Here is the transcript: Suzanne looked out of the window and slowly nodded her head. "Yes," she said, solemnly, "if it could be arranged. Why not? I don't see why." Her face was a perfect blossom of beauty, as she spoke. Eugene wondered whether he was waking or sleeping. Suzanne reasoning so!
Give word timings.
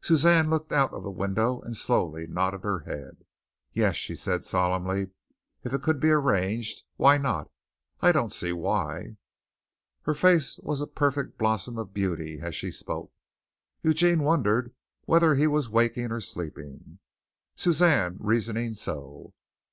Suzanne 0.00 0.48
looked 0.48 0.70
out 0.70 0.92
of 0.92 1.02
the 1.02 1.10
window 1.10 1.60
and 1.60 1.76
slowly 1.76 2.28
nodded 2.28 2.62
her 2.62 2.78
head. 2.86 3.24
"Yes," 3.72 3.96
she 3.96 4.14
said, 4.14 4.44
solemnly, 4.44 5.08
"if 5.64 5.74
it 5.74 5.82
could 5.82 5.98
be 5.98 6.10
arranged. 6.10 6.84
Why 6.94 7.18
not? 7.18 7.50
I 8.00 8.12
don't 8.12 8.30
see 8.32 8.52
why." 8.52 9.16
Her 10.02 10.14
face 10.14 10.60
was 10.60 10.80
a 10.80 10.86
perfect 10.86 11.36
blossom 11.36 11.78
of 11.78 11.92
beauty, 11.92 12.38
as 12.40 12.54
she 12.54 12.70
spoke. 12.70 13.10
Eugene 13.82 14.22
wondered 14.22 14.72
whether 15.06 15.34
he 15.34 15.48
was 15.48 15.68
waking 15.68 16.12
or 16.12 16.20
sleeping. 16.20 17.00
Suzanne 17.56 18.18
reasoning 18.20 18.74
so! 18.74 19.34